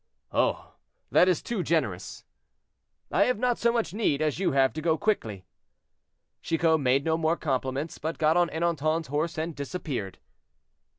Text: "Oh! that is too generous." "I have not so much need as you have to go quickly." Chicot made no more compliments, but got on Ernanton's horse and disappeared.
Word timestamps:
"Oh! 0.31 0.73
that 1.11 1.27
is 1.27 1.43
too 1.43 1.61
generous." 1.61 2.25
"I 3.11 3.25
have 3.25 3.37
not 3.37 3.59
so 3.59 3.71
much 3.71 3.93
need 3.93 4.19
as 4.19 4.39
you 4.39 4.53
have 4.53 4.73
to 4.73 4.81
go 4.81 4.97
quickly." 4.97 5.45
Chicot 6.41 6.79
made 6.79 7.05
no 7.05 7.17
more 7.19 7.37
compliments, 7.37 7.99
but 7.99 8.17
got 8.17 8.35
on 8.35 8.49
Ernanton's 8.49 9.09
horse 9.09 9.37
and 9.37 9.55
disappeared. 9.55 10.17